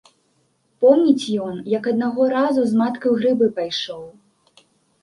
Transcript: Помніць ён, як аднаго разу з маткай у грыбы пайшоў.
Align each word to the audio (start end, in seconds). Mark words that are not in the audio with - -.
Помніць 0.85 1.25
ён, 1.49 1.59
як 1.77 1.83
аднаго 1.93 2.21
разу 2.35 2.61
з 2.71 2.81
маткай 2.83 3.09
у 3.13 3.15
грыбы 3.21 3.45
пайшоў. 3.61 4.03